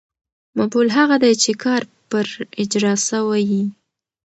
[0.57, 2.27] مفعول هغه دئ، چي کار پر
[2.61, 3.63] اجراء سوی يي.